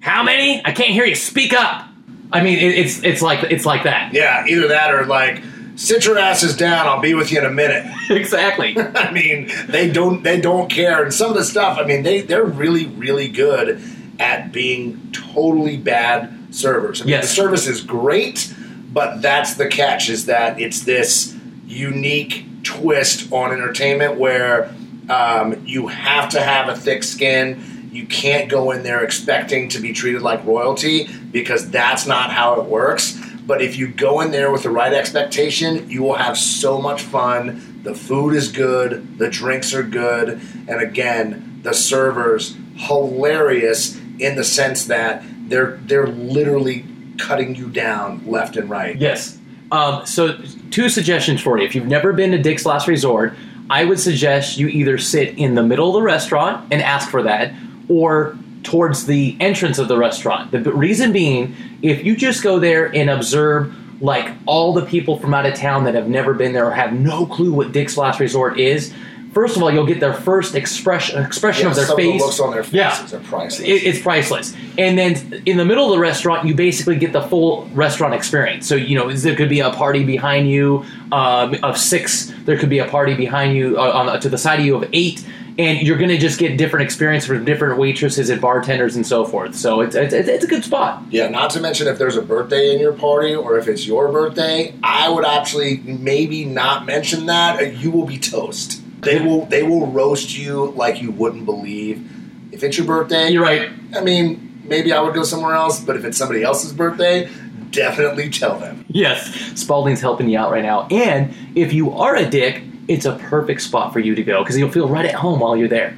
How 0.00 0.22
many? 0.22 0.64
I 0.64 0.72
can't 0.72 0.90
hear 0.90 1.04
you. 1.04 1.14
Speak 1.14 1.52
up." 1.52 1.86
I 2.32 2.42
mean, 2.42 2.58
it, 2.58 2.78
it's 2.78 3.02
it's 3.04 3.22
like 3.22 3.44
it's 3.52 3.66
like 3.66 3.84
that. 3.84 4.14
Yeah, 4.14 4.46
either 4.48 4.68
that 4.68 4.92
or 4.94 5.04
like 5.04 5.42
sit 5.76 6.06
your 6.06 6.18
asses 6.18 6.56
down. 6.56 6.86
I'll 6.86 7.00
be 7.02 7.12
with 7.14 7.30
you 7.30 7.38
in 7.38 7.44
a 7.44 7.50
minute. 7.50 7.84
exactly. 8.10 8.76
I 8.96 9.10
mean, 9.12 9.50
they 9.68 9.90
don't 9.90 10.22
they 10.22 10.40
don't 10.40 10.70
care. 10.70 11.02
And 11.04 11.12
some 11.12 11.30
of 11.30 11.36
the 11.36 11.44
stuff, 11.44 11.78
I 11.78 11.84
mean, 11.84 12.02
they 12.02 12.22
they're 12.22 12.44
really 12.44 12.86
really 12.86 13.28
good 13.28 13.80
at 14.18 14.52
being 14.52 15.12
totally 15.12 15.76
bad 15.76 16.32
servers. 16.50 17.02
I 17.02 17.04
mean, 17.04 17.10
Yes. 17.10 17.28
the 17.28 17.34
service 17.34 17.66
is 17.66 17.80
great, 17.82 18.54
but 18.94 19.20
that's 19.20 19.54
the 19.54 19.66
catch: 19.66 20.08
is 20.08 20.26
that 20.26 20.60
it's 20.60 20.84
this 20.84 21.36
unique 21.66 22.46
twist 22.62 23.30
on 23.32 23.52
entertainment 23.52 24.18
where 24.18 24.74
um, 25.10 25.62
you 25.66 25.88
have 25.88 26.30
to 26.30 26.40
have 26.40 26.68
a 26.68 26.76
thick 26.76 27.02
skin. 27.02 27.90
You 27.92 28.06
can't 28.06 28.48
go 28.48 28.70
in 28.70 28.82
there 28.82 29.04
expecting 29.04 29.68
to 29.70 29.80
be 29.80 29.92
treated 29.92 30.22
like 30.22 30.44
royalty 30.46 31.08
because 31.30 31.70
that's 31.70 32.06
not 32.06 32.30
how 32.30 32.60
it 32.60 32.66
works. 32.66 33.20
But 33.46 33.60
if 33.60 33.76
you 33.76 33.88
go 33.88 34.20
in 34.20 34.30
there 34.30 34.50
with 34.50 34.62
the 34.62 34.70
right 34.70 34.92
expectation, 34.92 35.90
you 35.90 36.02
will 36.02 36.14
have 36.14 36.38
so 36.38 36.80
much 36.80 37.02
fun. 37.02 37.82
The 37.82 37.94
food 37.94 38.34
is 38.34 38.50
good, 38.50 39.18
the 39.18 39.28
drinks 39.28 39.74
are 39.74 39.82
good, 39.82 40.40
and 40.66 40.80
again, 40.80 41.60
the 41.62 41.74
servers 41.74 42.56
hilarious 42.76 44.00
in 44.18 44.36
the 44.36 44.44
sense 44.44 44.86
that 44.86 45.22
they're 45.48 45.78
they're 45.84 46.06
literally 46.06 46.86
cutting 47.18 47.54
you 47.54 47.68
down 47.68 48.24
left 48.26 48.56
and 48.56 48.68
right. 48.68 48.96
Yes. 48.96 49.38
Um, 49.72 50.06
so, 50.06 50.38
two 50.70 50.88
suggestions 50.88 51.40
for 51.40 51.58
you. 51.58 51.64
If 51.64 51.74
you've 51.74 51.86
never 51.86 52.12
been 52.12 52.30
to 52.32 52.38
Dick's 52.38 52.66
Last 52.66 52.86
Resort, 52.86 53.34
I 53.70 53.84
would 53.84 53.98
suggest 53.98 54.58
you 54.58 54.68
either 54.68 54.98
sit 54.98 55.38
in 55.38 55.54
the 55.54 55.62
middle 55.62 55.88
of 55.88 55.94
the 55.94 56.02
restaurant 56.02 56.66
and 56.70 56.82
ask 56.82 57.10
for 57.10 57.22
that, 57.22 57.52
or 57.88 58.36
towards 58.62 59.06
the 59.06 59.36
entrance 59.40 59.78
of 59.78 59.88
the 59.88 59.96
restaurant. 59.96 60.50
The 60.50 60.60
reason 60.60 61.12
being, 61.12 61.54
if 61.82 62.04
you 62.04 62.16
just 62.16 62.42
go 62.42 62.58
there 62.58 62.94
and 62.94 63.10
observe 63.10 63.74
like 64.00 64.32
all 64.46 64.72
the 64.72 64.84
people 64.84 65.18
from 65.18 65.34
out 65.34 65.46
of 65.46 65.54
town 65.54 65.84
that 65.84 65.94
have 65.94 66.08
never 66.08 66.34
been 66.34 66.52
there 66.52 66.66
or 66.66 66.72
have 66.72 66.92
no 66.92 67.26
clue 67.26 67.52
what 67.52 67.72
Dick's 67.72 67.96
Last 67.96 68.20
Resort 68.20 68.58
is, 68.58 68.92
first 69.34 69.56
of 69.56 69.62
all, 69.62 69.70
you'll 69.70 69.84
get 69.86 70.00
their 70.00 70.14
first 70.14 70.54
expression 70.54 71.22
expression 71.22 71.64
Yeah, 71.64 71.70
of 71.70 71.76
their 71.76 71.84
some 71.86 71.98
of 71.98 72.04
the 72.04 72.12
face. 72.12 72.20
looks 72.22 72.40
on 72.40 72.52
their 72.52 72.64
Yeah. 72.70 72.96
are 73.12 73.18
priceless. 73.18 73.60
It- 73.60 73.84
it's 73.84 73.98
priceless. 73.98 74.54
And 74.78 74.96
then 74.98 75.42
in 75.44 75.56
the 75.56 75.64
middle 75.64 75.84
of 75.86 75.90
the 75.92 75.98
restaurant, 75.98 76.46
you 76.46 76.54
basically 76.54 76.96
get 76.96 77.12
the 77.12 77.22
full 77.22 77.68
restaurant 77.74 78.14
experience. 78.14 78.66
So 78.66 78.74
you 78.76 78.96
know 78.96 79.12
there 79.12 79.34
could 79.36 79.48
be 79.50 79.60
a 79.60 79.70
party 79.70 80.04
behind 80.04 80.48
you 80.48 80.84
um, 81.12 81.56
of 81.62 81.76
six. 81.78 82.32
There 82.46 82.56
could 82.56 82.70
be 82.70 82.78
a 82.78 82.86
party 82.86 83.14
behind 83.14 83.56
you 83.56 83.76
uh, 83.78 83.90
on 83.92 84.20
to 84.20 84.28
the 84.28 84.38
side 84.38 84.60
of 84.60 84.64
you 84.66 84.74
of 84.76 84.88
eight, 84.92 85.22
and 85.58 85.80
you're 85.86 85.96
going 85.96 86.10
to 86.10 86.18
just 86.18 86.38
get 86.40 86.56
different 86.56 86.84
experience 86.84 87.24
from 87.26 87.44
different 87.44 87.78
waitresses 87.78 88.28
and 88.30 88.40
bartenders 88.40 88.96
and 88.96 89.06
so 89.06 89.24
forth. 89.24 89.54
So 89.54 89.80
it's 89.80 89.94
it's, 89.94 90.12
it's 90.12 90.44
a 90.44 90.48
good 90.48 90.64
spot. 90.64 91.02
Yeah, 91.10 91.28
not 91.28 91.50
to 91.50 91.60
mention 91.60 91.86
if 91.86 91.98
there's 91.98 92.16
a 92.16 92.22
birthday 92.22 92.72
in 92.74 92.80
your 92.80 92.92
party 92.92 93.34
or 93.34 93.56
if 93.58 93.68
it's 93.68 93.86
your 93.86 94.10
birthday, 94.10 94.74
I 94.82 95.08
would 95.08 95.24
actually 95.24 95.80
maybe 95.84 96.44
not 96.44 96.84
mention 96.86 97.26
that. 97.26 97.76
You 97.76 97.90
will 97.92 98.06
be 98.06 98.18
toast. 98.18 98.80
They 99.04 99.20
will 99.20 99.46
they 99.46 99.62
will 99.62 99.86
roast 99.86 100.36
you 100.36 100.70
like 100.72 101.00
you 101.00 101.10
wouldn't 101.10 101.44
believe. 101.44 102.10
If 102.52 102.62
it's 102.62 102.76
your 102.76 102.86
birthday, 102.86 103.30
You're 103.30 103.42
right. 103.42 103.70
I 103.94 104.00
mean, 104.00 104.60
maybe 104.64 104.92
I 104.92 105.00
would 105.00 105.14
go 105.14 105.24
somewhere 105.24 105.54
else, 105.54 105.80
but 105.80 105.96
if 105.96 106.04
it's 106.04 106.16
somebody 106.16 106.42
else's 106.42 106.72
birthday, 106.72 107.28
definitely 107.70 108.30
tell 108.30 108.58
them. 108.58 108.84
Yes, 108.88 109.28
Spalding's 109.54 110.00
helping 110.00 110.28
you 110.28 110.38
out 110.38 110.50
right 110.52 110.62
now. 110.62 110.86
And 110.90 111.34
if 111.54 111.72
you 111.72 111.90
are 111.92 112.16
a 112.16 112.28
dick, 112.28 112.62
it's 112.88 113.06
a 113.06 113.16
perfect 113.16 113.62
spot 113.62 113.92
for 113.92 113.98
you 114.00 114.14
to 114.14 114.22
go 114.22 114.42
because 114.42 114.56
you'll 114.56 114.70
feel 114.70 114.88
right 114.88 115.06
at 115.06 115.14
home 115.14 115.40
while 115.40 115.56
you're 115.56 115.68
there. 115.68 115.96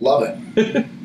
Love 0.00 0.22
it. 0.56 0.86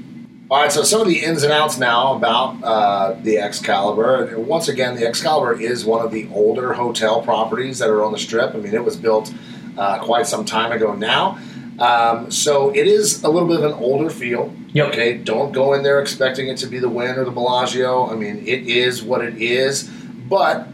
All 0.51 0.62
right, 0.62 0.72
so 0.72 0.83
some 0.83 1.01
of 1.01 1.07
the 1.07 1.24
ins 1.24 1.41
and 1.41 1.51
outs 1.51 1.79
now 1.79 2.15
about 2.15 2.63
uh, 2.63 3.13
the 3.24 3.39
Excalibur. 3.39 4.25
And 4.25 4.45
Once 4.45 4.67
again, 4.67 4.95
the 4.95 5.07
Excalibur 5.07 5.60
is 5.60 5.83
one 5.83 6.05
of 6.05 6.12
the 6.12 6.29
older 6.31 6.74
hotel 6.74 7.24
properties 7.24 7.79
that 7.79 7.89
are 7.89 8.03
on 8.03 8.12
the 8.12 8.19
strip. 8.19 8.53
I 8.53 8.60
mean, 8.60 8.74
it 8.75 8.83
was 8.83 8.95
built 8.95 9.33
uh, 9.77 10.00
quite 10.03 10.27
some 10.27 10.46
time 10.46 10.72
ago 10.72 10.94
now. 10.94 11.39
Um, 11.80 12.30
so 12.30 12.70
it 12.70 12.88
is 12.88 13.24
a 13.24 13.30
little 13.30 13.48
bit 13.48 13.58
of 13.60 13.65
an 13.65 13.74
older 13.74 14.10
feel. 14.10 14.53
Yep. 14.74 14.88
Okay, 14.89 15.18
don't 15.18 15.51
go 15.51 15.74
in 15.74 15.84
there 15.84 16.00
expecting 16.01 16.48
it 16.48 16.58
to 16.58 16.68
be 16.68 16.80
the 16.80 16.89
Wynn 16.89 17.18
or 17.18 17.25
the 17.25 17.32
Bellagio. 17.32 18.10
I 18.10 18.15
mean, 18.15 18.38
it 18.46 18.68
is 18.68 19.03
what 19.03 19.24
it 19.24 19.42
is, 19.42 19.84
but 20.30 20.68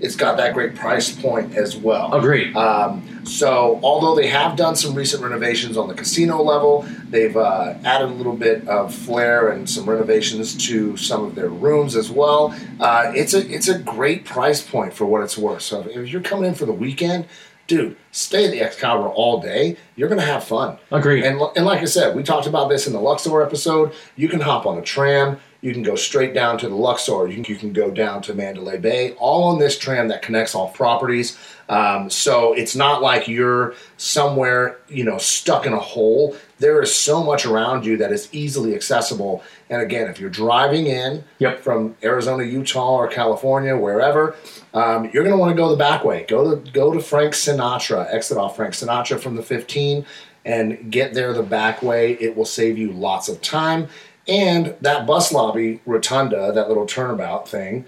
it's 0.00 0.16
got 0.16 0.36
that 0.38 0.52
great 0.52 0.74
price 0.74 1.14
point 1.14 1.54
as 1.54 1.76
well. 1.76 2.12
Agreed. 2.14 2.54
Um, 2.56 3.08
So, 3.24 3.78
although 3.84 4.16
they 4.16 4.26
have 4.26 4.56
done 4.56 4.74
some 4.74 4.96
recent 4.96 5.22
renovations 5.22 5.76
on 5.76 5.86
the 5.86 5.94
casino 5.94 6.42
level, 6.42 6.84
they've 7.08 7.36
uh, 7.36 7.74
added 7.84 8.08
a 8.08 8.12
little 8.12 8.34
bit 8.34 8.66
of 8.66 8.92
flair 8.92 9.50
and 9.50 9.70
some 9.70 9.88
renovations 9.88 10.56
to 10.66 10.96
some 10.96 11.24
of 11.24 11.36
their 11.36 11.48
rooms 11.48 11.94
as 11.94 12.10
well. 12.10 12.52
Uh, 12.80 13.12
it's 13.14 13.32
a 13.32 13.48
it's 13.48 13.68
a 13.68 13.78
great 13.78 14.24
price 14.24 14.60
point 14.60 14.92
for 14.92 15.06
what 15.06 15.22
it's 15.22 15.38
worth. 15.38 15.62
So, 15.62 15.82
if 15.88 16.08
you're 16.08 16.20
coming 16.20 16.46
in 16.46 16.54
for 16.56 16.66
the 16.66 16.72
weekend, 16.72 17.26
dude, 17.66 17.96
stay 18.10 18.44
at 18.44 18.50
the 18.50 18.60
Excalibur 18.60 19.08
all 19.08 19.40
day. 19.40 19.76
You're 19.96 20.08
gonna 20.08 20.22
have 20.22 20.44
fun. 20.44 20.78
Agreed. 20.90 21.24
And 21.24 21.40
and 21.56 21.64
like 21.64 21.80
I 21.80 21.86
said, 21.86 22.14
we 22.16 22.22
talked 22.22 22.46
about 22.46 22.68
this 22.68 22.86
in 22.86 22.92
the 22.92 23.00
Luxor 23.00 23.42
episode. 23.42 23.92
You 24.16 24.28
can 24.28 24.40
hop 24.40 24.66
on 24.66 24.78
a 24.78 24.82
tram. 24.82 25.38
You 25.62 25.72
can 25.72 25.84
go 25.84 25.94
straight 25.94 26.34
down 26.34 26.58
to 26.58 26.68
the 26.68 26.74
Luxor. 26.74 27.28
You 27.28 27.36
can, 27.36 27.44
you 27.44 27.56
can 27.56 27.72
go 27.72 27.90
down 27.90 28.20
to 28.22 28.34
Mandalay 28.34 28.78
Bay, 28.78 29.12
all 29.12 29.44
on 29.44 29.60
this 29.60 29.78
tram 29.78 30.08
that 30.08 30.20
connects 30.20 30.56
all 30.56 30.68
properties. 30.70 31.38
Um, 31.68 32.10
so 32.10 32.52
it's 32.52 32.74
not 32.74 33.00
like 33.00 33.28
you're 33.28 33.74
somewhere, 33.96 34.78
you 34.88 35.04
know, 35.04 35.18
stuck 35.18 35.64
in 35.64 35.72
a 35.72 35.78
hole. 35.78 36.36
There 36.58 36.82
is 36.82 36.92
so 36.92 37.22
much 37.22 37.46
around 37.46 37.86
you 37.86 37.96
that 37.98 38.10
is 38.10 38.28
easily 38.32 38.74
accessible. 38.74 39.44
And 39.70 39.80
again, 39.80 40.08
if 40.08 40.18
you're 40.18 40.30
driving 40.30 40.86
in 40.86 41.22
Yep. 41.38 41.60
from 41.60 41.94
Arizona, 42.02 42.42
Utah, 42.42 42.96
or 42.96 43.06
California, 43.06 43.76
wherever, 43.76 44.34
um, 44.74 45.10
you're 45.14 45.22
going 45.22 45.34
to 45.34 45.38
want 45.38 45.52
to 45.54 45.56
go 45.56 45.70
the 45.70 45.76
back 45.76 46.04
way. 46.04 46.26
Go 46.28 46.56
to 46.56 46.70
go 46.72 46.92
to 46.92 47.00
Frank 47.00 47.34
Sinatra. 47.34 48.12
Exit 48.12 48.36
off 48.36 48.56
Frank 48.56 48.74
Sinatra 48.74 49.20
from 49.20 49.36
the 49.36 49.42
15 49.42 50.04
and 50.44 50.90
get 50.90 51.14
there 51.14 51.32
the 51.32 51.42
back 51.42 51.82
way. 51.82 52.14
It 52.14 52.36
will 52.36 52.44
save 52.44 52.76
you 52.76 52.92
lots 52.92 53.28
of 53.28 53.40
time. 53.40 53.88
And 54.32 54.74
that 54.80 55.06
bus 55.06 55.30
lobby 55.32 55.80
rotunda, 55.84 56.52
that 56.52 56.68
little 56.68 56.86
turnabout 56.86 57.46
thing, 57.48 57.84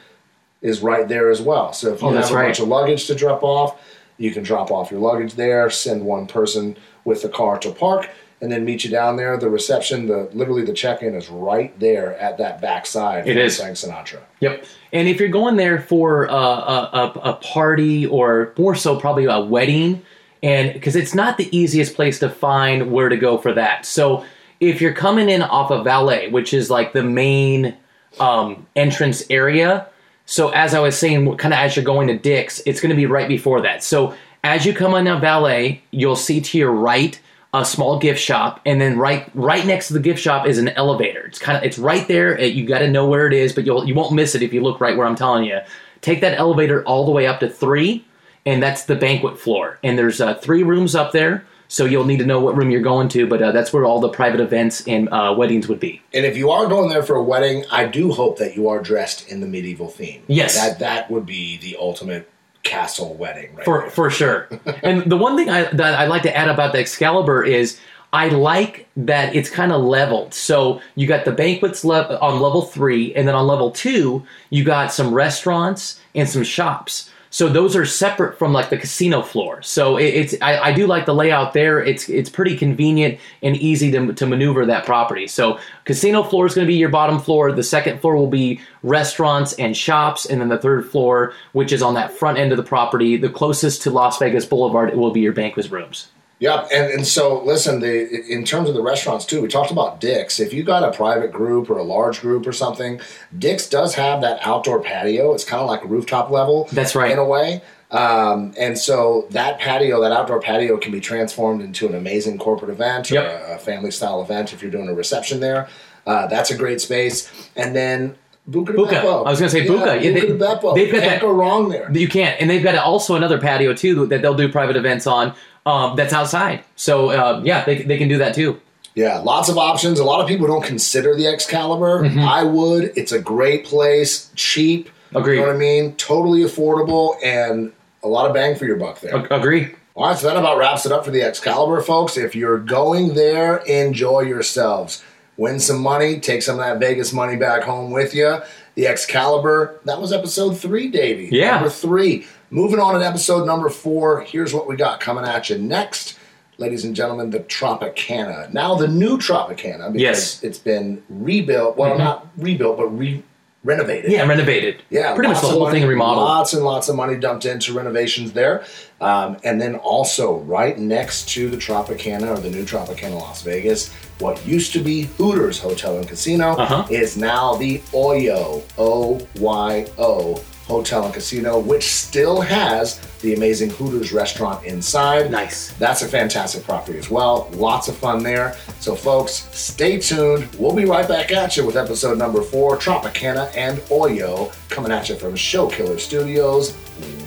is 0.60 0.80
right 0.80 1.08
there 1.08 1.30
as 1.30 1.40
well. 1.40 1.72
So 1.72 1.94
if 1.94 2.02
you 2.02 2.08
Oh, 2.08 2.12
have 2.12 2.30
a 2.30 2.34
right. 2.34 2.44
bunch 2.46 2.60
of 2.60 2.68
luggage 2.68 3.06
to 3.06 3.14
drop 3.14 3.42
off, 3.42 3.80
you 4.18 4.30
can 4.30 4.42
drop 4.42 4.70
off 4.70 4.90
your 4.90 5.00
luggage 5.00 5.34
there, 5.34 5.68
send 5.70 6.04
one 6.04 6.26
person 6.26 6.76
with 7.04 7.22
the 7.22 7.28
car 7.28 7.58
to 7.58 7.70
park, 7.70 8.10
and 8.40 8.52
then 8.52 8.64
meet 8.64 8.84
you 8.84 8.90
down 8.90 9.16
there. 9.16 9.36
The 9.38 9.48
reception, 9.48 10.06
the 10.06 10.28
literally 10.34 10.64
the 10.64 10.72
check-in 10.74 11.14
is 11.14 11.28
right 11.30 11.78
there 11.80 12.16
at 12.18 12.36
that 12.38 12.60
back 12.60 12.84
side. 12.86 13.26
It 13.26 13.36
is. 13.38 13.58
Frank 13.58 13.76
Sinatra. 13.76 14.20
Yep. 14.40 14.64
And 14.92 15.08
if 15.08 15.18
you're 15.20 15.28
going 15.30 15.56
there 15.56 15.80
for 15.80 16.30
uh, 16.30 16.34
a, 16.34 16.90
a, 16.92 17.20
a 17.30 17.32
party 17.34 18.06
or 18.06 18.52
more 18.58 18.74
so 18.74 19.00
probably 19.00 19.24
a 19.24 19.40
wedding, 19.40 20.02
and 20.42 20.72
because 20.74 20.94
it's 20.94 21.14
not 21.14 21.38
the 21.38 21.48
easiest 21.56 21.94
place 21.94 22.18
to 22.18 22.28
find 22.28 22.92
where 22.92 23.08
to 23.08 23.16
go 23.16 23.38
for 23.38 23.52
that. 23.54 23.86
So 23.86 24.24
if 24.61 24.80
you're 24.80 24.92
coming 24.92 25.28
in 25.28 25.42
off 25.42 25.70
of 25.70 25.84
Valet, 25.84 26.28
which 26.30 26.54
is 26.54 26.70
like 26.70 26.92
the 26.92 27.02
main 27.02 27.76
um, 28.18 28.66
entrance 28.76 29.25
area, 29.30 29.88
so 30.26 30.50
as 30.50 30.75
I 30.75 30.80
was 30.80 30.96
saying, 30.96 31.37
kind 31.37 31.52
of 31.52 31.61
as 31.61 31.76
you're 31.76 31.84
going 31.84 32.08
to 32.08 32.18
Dick's, 32.18 32.61
it's 32.64 32.80
going 32.80 32.90
to 32.90 32.96
be 32.96 33.06
right 33.06 33.28
before 33.28 33.61
that. 33.62 33.82
So 33.84 34.14
as 34.42 34.64
you 34.64 34.73
come 34.73 34.94
on 34.94 35.04
now 35.04 35.18
Valet, 35.18 35.82
you'll 35.90 36.16
see 36.16 36.40
to 36.40 36.58
your 36.58 36.73
right 36.73 37.20
a 37.52 37.64
small 37.64 38.00
gift 38.00 38.20
shop, 38.20 38.61
and 38.66 38.80
then 38.80 38.99
right 38.99 39.30
right 39.34 39.64
next 39.64 39.87
to 39.88 39.92
the 39.94 40.00
gift 40.00 40.20
shop 40.20 40.44
is 40.44 40.58
an 40.58 40.68
elevator. 40.70 41.20
It's 41.20 41.38
kind 41.38 41.56
of 41.56 41.62
it's 41.62 41.78
right 41.78 42.06
there. 42.08 42.40
You 42.40 42.66
got 42.66 42.80
to 42.80 42.90
know 42.90 43.06
where 43.06 43.28
it 43.28 43.32
is, 43.32 43.52
but 43.52 43.64
you'll 43.64 43.87
you 43.87 43.94
won't 43.94 44.12
miss 44.12 44.34
it 44.34 44.42
if 44.42 44.52
you 44.52 44.61
look 44.61 44.80
right 44.80 44.96
where 44.96 45.06
I'm 45.06 45.14
telling 45.14 45.44
you. 45.44 45.61
Take 46.00 46.20
that 46.23 46.37
elevator 46.37 46.82
all 46.84 47.04
the 47.04 47.12
way 47.12 47.28
up 47.28 47.40
to 47.40 47.49
three, 47.49 48.04
and 48.44 48.61
that's 48.62 48.84
the 48.84 48.96
banquet 48.96 49.38
floor. 49.38 49.78
And 49.84 49.96
there's 49.96 50.20
uh, 50.20 50.34
three 50.34 50.64
rooms 50.64 50.96
up 50.96 51.12
there, 51.12 51.46
so 51.68 51.85
you'll 51.85 52.04
need 52.04 52.18
to 52.18 52.26
know 52.26 52.40
what 52.40 52.56
room 52.56 52.71
you're 52.71 52.80
going 52.80 53.09
to. 53.09 53.26
But 53.26 53.42
uh, 53.42 53.52
that's 53.52 53.73
where 53.73 53.85
all 53.85 54.00
the 54.00 54.09
private 54.09 54.40
events 54.40 54.87
and 54.87 55.09
uh, 55.11 55.35
weddings 55.37 55.68
would 55.68 55.80
be. 55.80 56.02
And 56.12 56.25
if 56.25 56.37
you 56.37 56.50
are 56.50 56.66
going 56.66 56.88
there 56.88 57.02
for 57.02 57.16
a 57.16 57.23
wedding, 57.23 57.64
I 57.71 57.87
do 57.87 58.12
hope 58.12 58.38
that 58.38 58.56
you 58.56 58.68
are 58.68 58.80
dressed 58.80 59.28
in 59.28 59.40
the 59.40 59.47
medieval 59.47 59.88
theme. 59.88 60.23
Yes. 60.26 60.56
that 60.56 60.78
that 60.78 61.11
would 61.11 61.26
be 61.26 61.59
the 61.59 61.76
ultimate 61.78 62.30
castle 62.62 63.14
wedding, 63.14 63.54
right? 63.54 63.64
for 63.64 63.80
there. 63.83 63.90
for 63.90 64.11
sure. 64.11 64.49
and 64.83 65.11
the 65.11 65.16
one 65.16 65.37
thing 65.37 65.49
I, 65.50 65.64
that 65.64 65.94
I'd 65.94 66.09
like 66.09 66.23
to 66.23 66.37
add 66.37 66.49
about 66.49 66.73
the 66.73 66.78
Excalibur 66.78 67.44
is 67.44 67.78
I 68.12 68.28
like 68.28 68.88
that 68.97 69.35
it's 69.35 69.50
kind 69.50 69.73
of 69.73 69.83
leveled. 69.83 70.35
So 70.35 70.80
you 70.94 71.06
got 71.06 71.25
the 71.25 71.33
banquets 71.33 71.85
le- 71.85 72.18
on 72.21 72.40
level 72.40 72.62
three, 72.62 73.14
and 73.14 73.26
then 73.26 73.35
on 73.35 73.47
level 73.47 73.71
two 73.71 74.25
you 74.50 74.64
got 74.64 74.92
some 74.92 75.12
restaurants 75.12 76.00
and 76.14 76.28
some 76.28 76.44
shops. 76.44 77.11
So 77.34 77.48
those 77.48 77.74
are 77.74 77.84
separate 77.84 78.38
from 78.38 78.52
like 78.52 78.70
the 78.70 78.76
casino 78.76 79.20
floor. 79.20 79.60
So 79.60 79.96
it, 79.96 80.04
it's 80.04 80.34
I, 80.40 80.68
I 80.68 80.72
do 80.72 80.86
like 80.86 81.04
the 81.04 81.16
layout 81.16 81.52
there. 81.52 81.82
It's 81.82 82.08
it's 82.08 82.30
pretty 82.30 82.56
convenient 82.56 83.18
and 83.42 83.56
easy 83.56 83.90
to, 83.90 84.12
to 84.12 84.24
maneuver 84.24 84.64
that 84.66 84.86
property. 84.86 85.26
So 85.26 85.58
casino 85.84 86.22
floor 86.22 86.46
is 86.46 86.54
going 86.54 86.64
to 86.64 86.72
be 86.72 86.78
your 86.78 86.90
bottom 86.90 87.18
floor. 87.18 87.50
The 87.50 87.64
second 87.64 88.00
floor 88.00 88.14
will 88.14 88.28
be 88.28 88.60
restaurants 88.84 89.52
and 89.54 89.76
shops, 89.76 90.26
and 90.26 90.40
then 90.40 90.48
the 90.48 90.58
third 90.58 90.88
floor, 90.88 91.34
which 91.54 91.72
is 91.72 91.82
on 91.82 91.94
that 91.94 92.12
front 92.12 92.38
end 92.38 92.52
of 92.52 92.56
the 92.56 92.62
property, 92.62 93.16
the 93.16 93.30
closest 93.30 93.82
to 93.82 93.90
Las 93.90 94.16
Vegas 94.20 94.46
Boulevard, 94.46 94.90
it 94.90 94.96
will 94.96 95.10
be 95.10 95.20
your 95.20 95.32
banquet 95.32 95.68
rooms. 95.72 96.06
Yep, 96.44 96.68
and 96.72 96.92
and 96.92 97.06
so 97.06 97.42
listen, 97.42 97.80
the 97.80 98.22
in 98.30 98.44
terms 98.44 98.68
of 98.68 98.74
the 98.74 98.82
restaurants 98.82 99.24
too, 99.24 99.40
we 99.40 99.48
talked 99.48 99.70
about 99.70 99.98
Dick's. 100.00 100.38
If 100.40 100.52
you 100.52 100.62
got 100.62 100.82
a 100.82 100.92
private 100.92 101.32
group 101.32 101.70
or 101.70 101.78
a 101.78 101.82
large 101.82 102.20
group 102.20 102.46
or 102.46 102.52
something, 102.52 103.00
Dick's 103.38 103.66
does 103.68 103.94
have 103.94 104.20
that 104.20 104.40
outdoor 104.42 104.80
patio. 104.82 105.32
It's 105.34 105.44
kind 105.44 105.62
of 105.62 105.68
like 105.68 105.82
rooftop 105.84 106.30
level. 106.30 106.68
That's 106.72 106.94
right. 106.94 107.10
in 107.10 107.18
a 107.18 107.24
way. 107.24 107.62
Um, 107.90 108.52
and 108.58 108.76
so 108.76 109.26
that 109.30 109.58
patio, 109.58 110.00
that 110.02 110.12
outdoor 110.12 110.40
patio, 110.40 110.76
can 110.76 110.92
be 110.92 111.00
transformed 111.00 111.62
into 111.62 111.86
an 111.88 111.94
amazing 111.94 112.36
corporate 112.38 112.70
event 112.70 113.10
or 113.10 113.14
Yep. 113.14 113.24
a, 113.24 113.54
a 113.54 113.58
family 113.58 113.90
style 113.90 114.20
event 114.20 114.52
if 114.52 114.60
you're 114.62 114.70
doing 114.70 114.88
a 114.90 114.94
reception 114.94 115.40
there. 115.40 115.68
Uh, 116.06 116.26
that's 116.26 116.50
a 116.50 116.56
great 116.56 116.80
space. 116.82 117.30
And 117.56 117.74
then 117.74 118.16
Buca 118.50 118.74
Buca. 118.74 118.98
I 119.24 119.30
was 119.30 119.38
gonna 119.40 119.48
say 119.48 119.62
yeah, 119.64 119.70
Buca. 119.70 120.02
Yeah, 120.02 120.10
Buca 120.10 120.74
they, 120.74 120.84
they've 120.84 120.92
got 120.92 121.00
Can't 121.00 121.10
that- 121.12 121.20
go 121.22 121.32
wrong 121.32 121.70
there. 121.70 121.90
You 121.90 122.08
can't, 122.08 122.38
and 122.40 122.50
they've 122.50 122.62
got 122.62 122.74
also 122.74 123.14
another 123.14 123.38
patio 123.40 123.72
too 123.72 124.04
that 124.08 124.20
they'll 124.20 124.34
do 124.34 124.50
private 124.50 124.76
events 124.76 125.06
on. 125.06 125.32
Um, 125.66 125.97
that's 125.97 126.12
outside. 126.12 126.64
So 126.76 127.11
uh, 127.11 127.40
yeah, 127.44 127.64
they, 127.64 127.83
they 127.83 127.97
can 127.97 128.09
do 128.09 128.18
that 128.18 128.35
too. 128.35 128.61
Yeah, 128.94 129.18
lots 129.18 129.49
of 129.49 129.59
options. 129.59 129.99
A 129.99 130.04
lot 130.04 130.21
of 130.21 130.28
people 130.28 130.47
don't 130.47 130.64
consider 130.64 131.16
the 131.16 131.26
Excalibur. 131.26 132.04
Mm-hmm. 132.04 132.21
I 132.21 132.44
would. 132.44 132.92
It's 132.97 133.12
a 133.12 133.21
great 133.21 133.64
place, 133.64 134.30
cheap. 134.37 134.88
Agreed. 135.14 135.37
You 135.37 135.40
know 135.40 135.47
what 135.49 135.56
I 135.56 135.59
mean? 135.59 135.97
Totally 135.97 136.40
affordable 136.40 137.16
and 137.23 137.73
a 138.02 138.09
lot 138.09 138.26
of 138.26 138.35
bang 138.35 138.56
for 138.56 138.66
your 138.66 138.76
buck 138.76 139.00
there. 139.00 139.16
Ag- 139.16 139.33
agree. 139.33 139.75
All 139.97 140.09
right, 140.09 140.18
so 140.18 140.26
that 140.26 140.37
about 140.37 140.59
wraps 140.59 140.87
it 140.87 140.92
up 140.92 141.04
for 141.04 141.12
the 141.12 141.23
Excalibur, 141.23 141.80
folks. 141.80 142.16
If 142.16 142.35
you're 142.35 142.59
going 142.59 143.14
there, 143.14 143.59
enjoy 143.59 144.21
yourselves. 144.23 145.04
Win 145.37 145.61
some 145.61 145.80
money, 145.80 146.21
take 146.21 146.42
some 146.42 146.59
of 146.59 146.64
that 146.64 146.80
Vegas 146.80 147.12
money 147.12 147.37
back 147.37 147.62
home 147.62 147.92
with 147.92 148.12
you. 148.12 148.38
The 148.75 148.88
Excalibur, 148.88 149.80
that 149.85 150.00
was 150.00 150.12
episode 150.12 150.59
three, 150.59 150.88
Davey. 150.88 151.28
Yeah. 151.30 151.52
Number 151.52 151.71
three. 151.71 152.26
Moving 152.50 152.78
on 152.78 152.98
to 152.98 153.04
episode 153.06 153.46
number 153.46 153.68
four, 153.68 154.20
here's 154.22 154.52
what 154.54 154.68
we 154.68 154.76
got 154.76 155.00
coming 155.00 155.24
at 155.24 155.50
you 155.50 155.58
next. 155.58 156.18
Ladies 156.56 156.84
and 156.84 156.94
gentlemen, 156.94 157.30
the 157.30 157.40
Tropicana. 157.40 158.52
Now, 158.52 158.76
the 158.76 158.86
new 158.86 159.18
Tropicana, 159.18 159.92
because 159.92 159.94
Yes. 160.00 160.44
it's 160.44 160.58
been 160.58 161.02
rebuilt. 161.08 161.76
Well, 161.76 161.98
not 161.98 162.28
rebuilt, 162.36 162.76
but 162.76 162.86
re 162.96 163.22
renovated. 163.64 164.12
Yeah, 164.12 164.26
renovated. 164.26 164.82
Yeah, 164.90 165.14
pretty 165.14 165.30
much 165.32 165.40
the 165.40 165.48
whole 165.48 165.60
money- 165.64 165.80
thing 165.80 165.88
remodeled. 165.88 166.26
Lots 166.26 166.52
and 166.52 166.64
lots 166.64 166.88
of 166.90 166.96
money 166.96 167.16
dumped 167.16 167.46
into 167.46 167.72
renovations 167.72 168.32
there, 168.34 168.62
um, 169.00 169.38
and 169.42 169.58
then 169.60 169.76
also 169.76 170.34
right 170.46 170.78
next 170.78 171.30
to 171.30 171.48
the 171.48 171.56
Tropicana 171.56 172.36
or 172.36 172.38
the 172.38 172.50
new 172.50 172.64
Tropicana 172.64 173.18
Las 173.18 173.40
Vegas, 173.40 173.88
what 174.20 174.46
used 174.46 174.74
to 174.74 174.80
be 174.80 175.08
Hooters 175.16 175.58
Hotel 175.60 175.96
and 175.96 176.06
Casino 176.06 176.50
Uh-huh. 176.56 176.84
is 176.90 177.16
now 177.16 177.54
the 177.54 177.78
Oyo 177.94 178.62
O 178.76 179.18
Y 179.40 179.86
O 179.98 180.40
Hotel 180.66 181.04
and 181.04 181.12
Casino, 181.12 181.59
which 181.59 181.92
still 181.92 182.40
has 182.40 182.99
the 183.21 183.35
amazing 183.35 183.71
Hooters 183.71 184.12
restaurant 184.12 184.64
inside. 184.64 185.30
Nice. 185.30 185.73
That's 185.75 186.02
a 186.02 186.09
fantastic 186.09 186.64
property 186.64 186.99
as 186.99 187.11
well. 187.11 187.50
Lots 187.52 187.88
of 187.88 187.97
fun 187.97 188.23
there. 188.23 188.56
So, 188.80 188.94
folks, 188.94 189.49
stay 189.56 189.99
tuned. 189.99 190.49
We'll 190.59 190.75
be 190.75 190.85
right 190.85 191.06
back 191.06 191.33
at 191.33 191.56
you 191.56 191.66
with 191.66 191.76
episode 191.76 192.16
number 192.18 192.42
four 192.42 192.76
Tropicana 192.76 193.54
and 193.56 193.78
Oyo 193.90 194.54
coming 194.71 194.90
at 194.90 195.09
you 195.09 195.16
from 195.16 195.37
Show 195.37 195.68
Killer 195.68 195.99
Studios. 195.99 196.76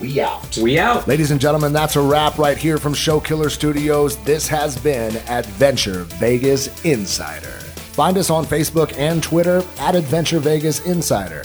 We 0.00 0.20
out. 0.20 0.56
We 0.58 0.78
out. 0.78 1.06
Ladies 1.06 1.30
and 1.30 1.40
gentlemen, 1.40 1.72
that's 1.72 1.96
a 1.96 2.00
wrap 2.00 2.38
right 2.38 2.56
here 2.56 2.78
from 2.78 2.94
Show 2.94 3.20
Killer 3.20 3.50
Studios. 3.50 4.16
This 4.24 4.48
has 4.48 4.76
been 4.78 5.16
Adventure 5.28 6.04
Vegas 6.04 6.84
Insider. 6.84 7.46
Find 7.48 8.16
us 8.16 8.30
on 8.30 8.44
Facebook 8.46 8.96
and 8.96 9.22
Twitter 9.22 9.62
at 9.78 9.94
Adventure 9.94 10.38
Vegas 10.38 10.86
Insider. 10.86 11.44